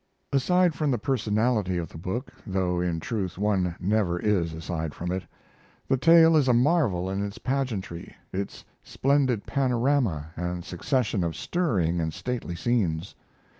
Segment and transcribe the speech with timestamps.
[0.33, 5.11] Aside from the personality of the book though, in truth, one never is aside from
[5.11, 5.25] it
[5.87, 11.99] the tale is a marvel in its pageantry, its splendid panorama and succession of stirring
[12.01, 13.13] and stately scenes.